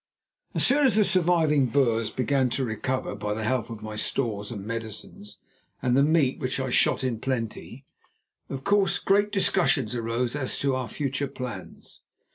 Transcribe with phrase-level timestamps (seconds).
[0.55, 4.49] So soon as the surviving Boers began to recover by the help of my stores
[4.49, 5.37] and medicines
[5.79, 7.85] and the meat which I shot in plenty,
[8.49, 12.01] of course great discussions arose as to our future plans.